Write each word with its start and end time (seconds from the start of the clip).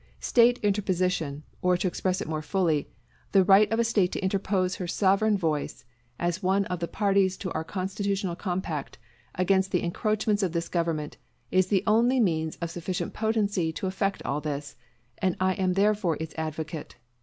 State 0.19 0.57
interposition, 0.63 1.43
or 1.61 1.77
to 1.77 1.87
express 1.87 2.21
it 2.21 2.27
more 2.27 2.41
fully, 2.41 2.89
the 3.33 3.43
right 3.43 3.71
of 3.71 3.77
a 3.79 3.83
State 3.83 4.11
to 4.11 4.19
interpose 4.23 4.77
her 4.77 4.87
sovereign 4.87 5.37
voice, 5.37 5.85
as 6.17 6.41
one 6.41 6.65
of 6.65 6.79
the 6.79 6.87
parties 6.87 7.37
to 7.37 7.51
our 7.51 7.63
constitutional 7.63 8.35
compact, 8.35 8.97
against 9.35 9.69
the 9.69 9.83
encroachments 9.83 10.41
of 10.41 10.53
this 10.53 10.69
government, 10.69 11.17
is 11.51 11.67
the 11.67 11.83
only 11.85 12.19
means 12.19 12.55
of 12.63 12.71
sufficient 12.71 13.13
potency 13.13 13.71
to 13.71 13.85
effect 13.85 14.23
all 14.25 14.41
this; 14.41 14.75
and 15.19 15.35
I 15.39 15.53
am 15.53 15.73
therefore 15.73 16.17
its 16.19 16.33
advocate. 16.35 16.95